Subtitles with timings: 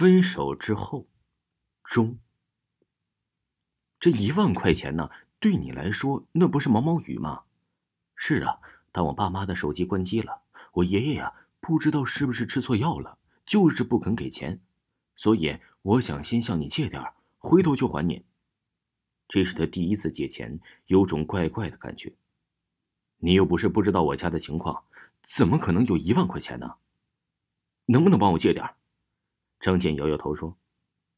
[0.00, 1.06] 分手之后，
[1.84, 2.18] 中。
[3.98, 7.42] 这一万块钱呢，对你来说那不是毛毛雨吗？
[8.16, 8.58] 是啊，
[8.92, 10.40] 但我爸妈的手机关机了，
[10.72, 14.58] 我爷爷呀，不知道是不是吃错药了，就是不肯给钱，
[15.16, 17.04] 所以我想先向你借点
[17.36, 18.24] 回头就还你。
[19.28, 22.10] 这是他第一次借钱，有种怪怪的感觉。
[23.18, 24.82] 你又不是不知道我家的情况，
[25.20, 26.76] 怎么可能有一万块钱呢？
[27.84, 28.64] 能不能帮我借点
[29.60, 30.56] 张健摇摇头说：“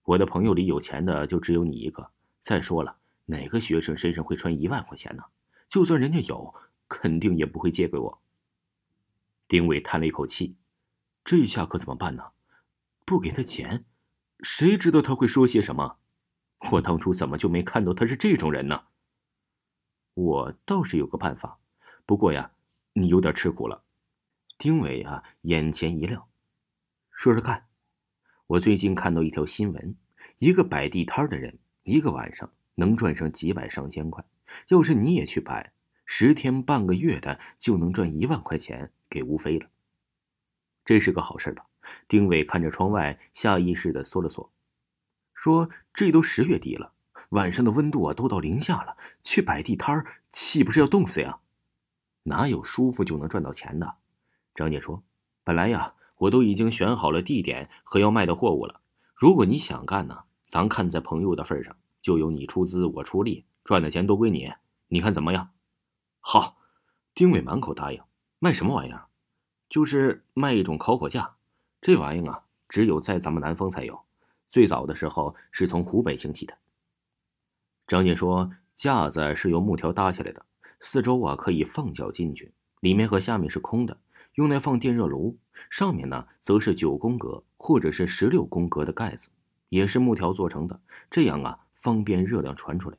[0.03, 2.11] 我的朋友里有钱的就只有你一个。
[2.41, 5.23] 再说了，哪个学生身上会穿一万块钱呢？
[5.69, 6.53] 就算人家有，
[6.89, 8.21] 肯定也不会借给我。”
[9.47, 10.57] 丁伟叹了一口气
[11.25, 12.33] ：“这下可怎么办呢？
[13.05, 13.85] 不给他钱，
[14.41, 15.99] 谁知道他会说些什么？
[16.73, 18.83] 我当初怎么就没看到他是这种人呢？
[20.15, 21.59] 我倒是有个办法，
[22.05, 22.51] 不过呀，
[22.95, 23.85] 你有点吃苦了。”
[24.59, 26.27] 丁伟啊，眼前一亮
[27.13, 27.67] ：“说说看。”
[28.53, 29.97] 我最近看到一条新闻，
[30.37, 34.23] 一个摆地摊的人，一个晚上能赚上几百上千块。
[34.69, 35.73] 要是你也去摆，
[36.05, 39.67] 十天半个月的就能赚一万块钱给吴飞了。
[40.85, 41.65] 这是个好事吧？
[42.07, 44.53] 丁伟看着窗外，下意识的缩了缩，
[45.33, 46.93] 说：“这都十月底了，
[47.31, 48.95] 晚上的温度啊都到零下了，
[49.25, 51.39] 去摆地摊岂不是要冻死呀？
[52.25, 53.95] 哪有舒服就能赚到钱的？”
[54.55, 55.03] 张姐说
[55.43, 58.81] ：“本来呀。”我都已经选好了地点和要卖的货物了。
[59.13, 64.49] 如果你想干呢，咱看在朋友的份上，就由你出资，我出力，赚的钱都归你。
[64.87, 65.51] 你看怎么样？
[66.21, 66.59] 好，
[67.13, 68.01] 丁伟满口答应。
[68.39, 69.07] 卖什么玩意儿？
[69.69, 71.35] 就是卖一种烤火架。
[71.81, 74.01] 这玩意儿啊，只有在咱们南方才有。
[74.49, 76.57] 最早的时候是从湖北兴起的。
[77.89, 80.47] 张姐说，架子是由木条搭起来的，
[80.79, 83.99] 四周啊可以放脚进去，里面和下面是空的。
[84.35, 85.39] 用来放电热炉，
[85.69, 89.29] 上面呢则是九宫格或者是十六宫格的盖子，
[89.69, 90.81] 也是木条做成的，
[91.11, 92.97] 这样啊方便热量传出来。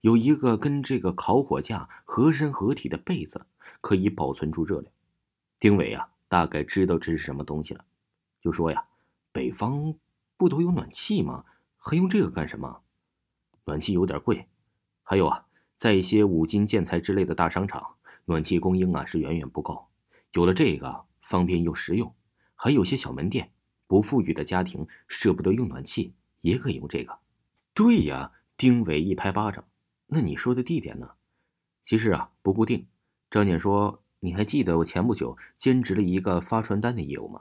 [0.00, 3.44] 有一个跟这个烤火架合身合体的被子，
[3.80, 4.92] 可以保存住热量。
[5.58, 7.84] 丁伟啊大概知道这是什么东西了，
[8.40, 8.84] 就说呀
[9.32, 9.94] ：“北方
[10.36, 11.44] 不都有暖气吗？
[11.76, 12.82] 还用这个干什么？
[13.64, 14.46] 暖气有点贵，
[15.02, 15.44] 还有啊，
[15.76, 17.94] 在一些五金建材之类的大商场，
[18.26, 19.86] 暖气供应啊是远远不够。”
[20.36, 22.14] 有了这个，方便又实用，
[22.54, 23.50] 还有些小门店，
[23.86, 27.18] 不富裕的家庭舍不得用暖气，也可以用这个。
[27.72, 29.64] 对呀，丁伟一拍巴掌。
[30.08, 31.08] 那你说的地点呢？
[31.86, 32.86] 其实啊，不固定。
[33.30, 37.40] 张姐说：“你还记得我前不久兼职了一个发传单的业务吗？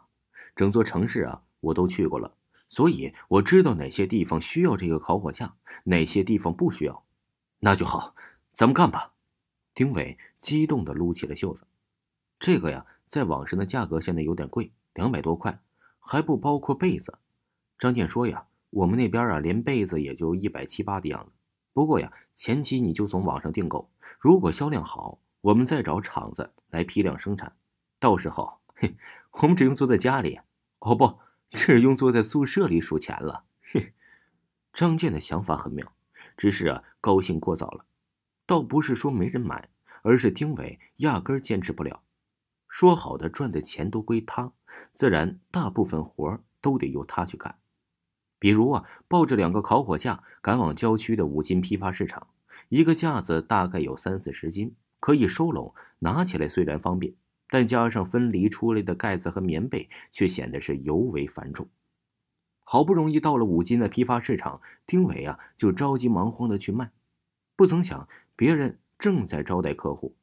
[0.56, 2.34] 整座城市啊，我都去过了，
[2.70, 7.04] 所以我知道哪些地方需要这个烤火架，哪些地方不需要。
[7.60, 8.16] 那就好，
[8.54, 9.12] 咱们干吧。”
[9.76, 11.68] 丁伟激动地撸起了袖子。
[12.40, 15.60] 这个呀，在网上的价格现在有点贵，两百多块，
[16.00, 17.18] 还不包括被子。
[17.80, 21.32] 张健说呀，我们那边啊，连被子也就一百七八的样子。
[21.74, 27.56] 不过呀，前期你就从网上订购，如果销量好，我们再找厂子来批量生产。
[28.00, 28.96] 到时候，嘿，
[29.32, 30.40] 我们只用坐在家里，
[30.80, 31.20] 哦不，
[31.52, 33.44] 只用坐在宿舍里数钱了。
[33.62, 33.94] 嘿，
[34.74, 35.92] 张健的想法很妙，
[36.38, 37.86] 只是啊，高兴过早了。
[38.46, 39.70] 倒不是说没人买，
[40.04, 42.02] 而是丁伟压根坚持不了。
[42.76, 44.52] 说好的赚的钱都归他，
[44.94, 47.58] 自然大部分活都得由他去干。
[48.38, 52.28] 比如啊，抱着两个烤火架赶往郊区的五金批发市场，
[52.68, 57.14] 一个架子大概有三四十斤，可以收拢，拿起来虽然方便，
[57.50, 61.70] 但加上分离出来的盖子和棉被，却显得是尤为繁重。
[62.66, 66.92] 好不容易到了五金的批发市场，丁伟啊就着急忙慌的去卖，
[67.56, 70.14] 不曾想别人正在招待客户。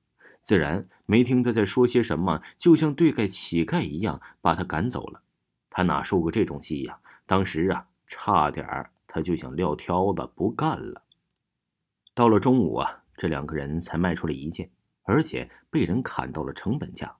[0.43, 5.23] 自然没听他在说些什么，就像对待乞丐一样把他赶走了。
[5.71, 6.99] 他哪受过这种气呀？
[7.27, 8.67] 当时啊，差点
[9.07, 11.03] 他就想撂挑子不干了。
[12.15, 14.69] 到了中午啊，这两个人才卖出了一件，
[15.05, 17.17] 而且被人砍到了成本价。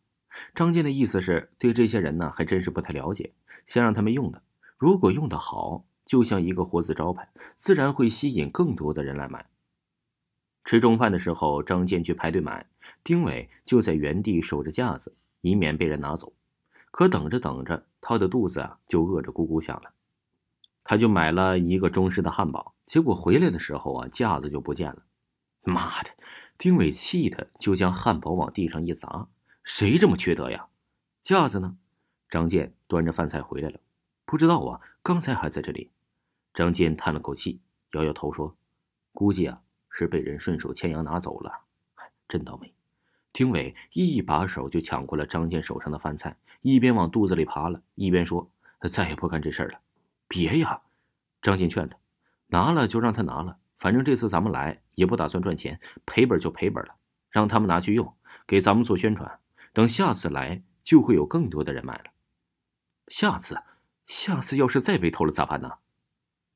[0.55, 3.33] 张健的意思是对这些人呢，还真是不太了解，
[3.67, 4.43] 先让他们用的。
[4.77, 9.47] 如果用的好，就像一个活字招牌，自然会吸引更多的人来买。
[10.65, 12.67] 吃中饭的时候，张健去排队买。
[13.05, 16.33] 丁伟就在原地守着架子，以免被人拿走。
[16.91, 19.93] 可等着等着，他的肚子啊就饿着咕咕响了。
[20.85, 25.03] 他就买了一个中式的汉堡，结果回来的时候啊，架子就不见了。
[25.63, 26.11] 妈的！
[26.59, 29.29] 丁伟气的就将汉堡往地上一砸
[29.65, 30.67] ：“谁这么缺德呀？
[31.23, 31.77] 架子呢？”
[32.29, 33.81] 张健端着饭菜回来了，
[34.25, 35.91] 不知道啊，刚才还在这里。
[36.53, 37.61] 张健叹了口气，
[37.93, 38.57] 摇摇头说
[39.13, 39.62] ：“估计啊
[39.93, 41.53] 是被人顺手牵羊拿走了，
[42.29, 42.75] 真倒霉。”
[43.33, 48.51] 丁伟一把手就抢过了张健手上的饭菜，一边往肚子里扒了，一边说
[48.91, 49.79] ：“再也不干这事了。”
[50.29, 50.83] 别呀！
[51.41, 51.97] 张健劝他，
[52.49, 56.95] 拿了就让他拿了，反正这次咱们来也不打算赚钱，赔本就赔本了，
[57.31, 58.15] 让他们拿去用，
[58.47, 59.41] 给咱们做宣传。
[59.73, 62.05] 等下次来，就会有更多的人买了。
[63.09, 63.59] 下次，
[64.07, 65.71] 下次要是再被偷了咋办呢？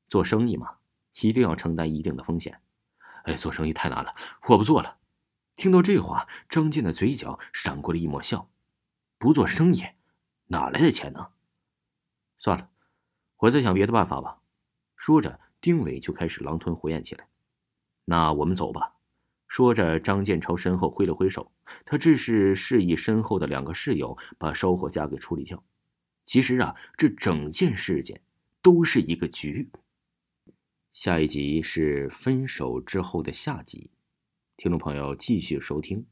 [0.07, 0.75] 做生意嘛，
[1.21, 2.61] 一定要承担一定的风险。
[3.27, 4.15] 哎，做生意太难了，
[4.47, 4.97] 我不做了。
[5.55, 8.49] 听到这话，张健的嘴角闪过了一抹笑。
[9.17, 9.83] 不做生意，
[10.45, 11.27] 哪来的钱呢？
[12.39, 12.69] 算了，
[13.37, 14.39] 我再想别的办法吧。
[14.95, 17.27] 说着，丁伟就开始狼吞虎咽起来。
[18.05, 18.93] 那我们走吧。
[19.49, 21.51] 说着，张健朝身后挥了挥手，
[21.85, 25.61] 他这是示意身后的两个室友把烧火架给处理掉。
[26.23, 28.21] 其实啊，这整件事件
[28.61, 29.69] 都是一个局。
[30.99, 33.91] 下一集是分手之后的下集，
[34.57, 36.03] 听众朋友继续收听。